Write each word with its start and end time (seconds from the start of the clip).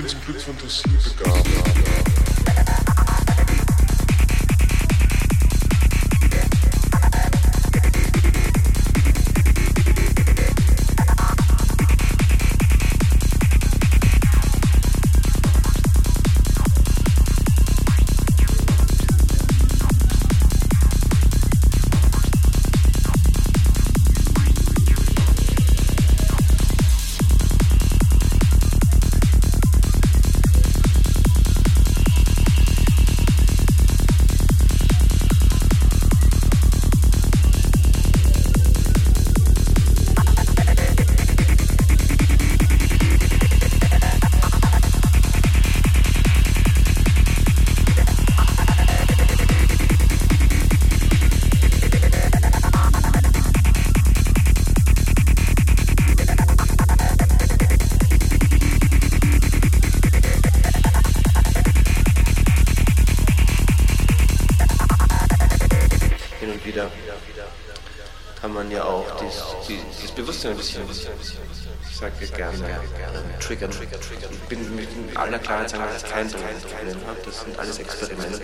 ins 0.00 0.14
Blitz 0.14 0.44
Fantasie 0.44 0.82
begab. 1.04 1.79
Bewusstsein 70.14 70.52
ein 70.52 70.56
bisschen, 70.56 70.82
ich 70.90 71.96
sage 71.96 72.12
gerne, 72.34 72.56
äh, 72.56 73.38
triggern. 73.40 73.70
Ich 74.30 74.38
bin 74.48 74.76
mit 74.76 74.88
aller 75.16 75.38
Klarheit 75.38 75.70
sagen, 75.70 75.84
dass 75.92 76.02
ich 76.02 76.10
kein 76.10 76.30
Problem 76.30 77.06
habe. 77.06 77.18
Das 77.24 77.40
sind 77.40 77.58
alles 77.58 77.78
Experimente. 77.78 78.40